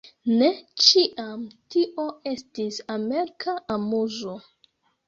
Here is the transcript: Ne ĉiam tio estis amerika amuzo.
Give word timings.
Ne 0.37 0.47
ĉiam 0.85 1.43
tio 1.75 2.07
estis 2.35 2.83
amerika 2.99 3.57
amuzo. 3.79 4.39